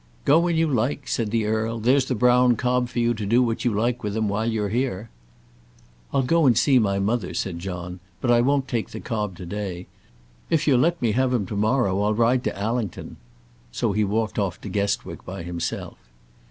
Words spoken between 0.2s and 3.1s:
"Go when you like," said the earl. "There's the brown cob for